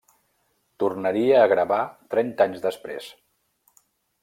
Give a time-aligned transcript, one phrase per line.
[0.83, 1.79] Tornaria a gravar
[2.15, 3.13] trenta anys després.